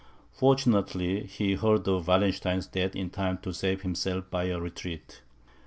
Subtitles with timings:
[0.31, 5.21] Fortunately, he heard of Wallenstein's death in time to save himself by a retreat.